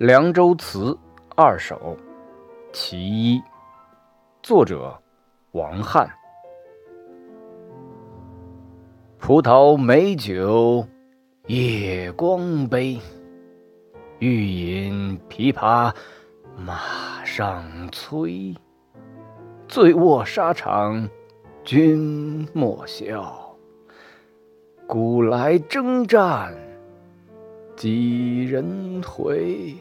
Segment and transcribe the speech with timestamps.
[0.00, 0.96] 凉州词
[1.36, 1.94] 二首
[2.72, 3.42] 其一
[4.42, 4.98] 作者
[5.50, 6.10] 王翰。
[9.18, 10.88] 葡萄美酒
[11.48, 12.98] 夜光杯
[14.20, 15.94] 欲饮琵琶
[16.56, 17.62] 马上
[17.92, 18.56] 催
[19.68, 21.06] 醉卧沙场
[21.62, 23.54] 君莫笑。
[24.86, 26.54] 古来征战
[27.76, 29.76] 几人回？